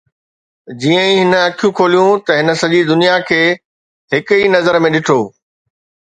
جيئن 0.81 0.99
ئي 1.07 1.15
هن 1.21 1.33
اکيون 1.47 1.73
کوليون 1.77 2.13
ته 2.25 2.31
هن 2.39 2.47
سڄي 2.61 2.79
دنيا 2.91 3.15
کي 3.27 3.41
هڪ 4.13 4.27
ئي 4.39 4.43
نظر 4.55 4.73
۾ 4.85 4.87
ڏٺو 4.95 5.19